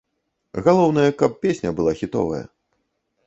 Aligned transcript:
Галоўнае, 0.67 1.05
каб 1.19 1.31
песня 1.45 1.69
была 1.79 1.93
хітовая. 2.01 2.43